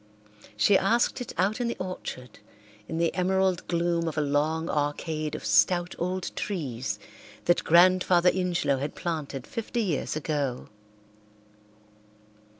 [0.57, 2.39] She asked it out in the orchard,
[2.87, 6.97] in the emerald gloom of a long arcade of stout old trees
[7.45, 10.69] that Grandfather Ingelow had planted fifty years ago.